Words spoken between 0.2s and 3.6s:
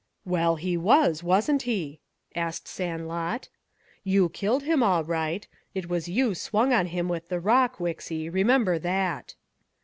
"Well, he was, wasn't he?" asked Sandlot.